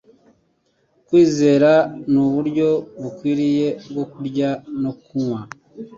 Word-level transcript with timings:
Kwizera 1.07 1.71
n’Uburyo 2.11 2.69
Bukwiriye 3.01 3.67
bwo 3.89 4.03
Kurya 4.13 4.49
no 4.81 4.91
Kunywa 5.01 5.39